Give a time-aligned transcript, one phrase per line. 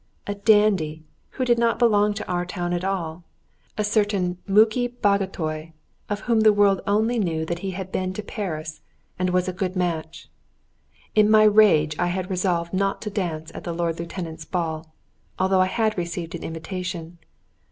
[0.25, 1.03] A dandy,
[1.37, 3.23] who did not belong to our town at all;
[3.77, 5.73] a certain Muki Bagotay,
[6.09, 8.81] of whom the world only knew that he had been to Paris,
[9.19, 10.27] and was a good match.
[11.13, 14.91] In my rage I had resolved not to dance at the Lord Lieutenant's ball,
[15.37, 17.19] although I had received an invitation.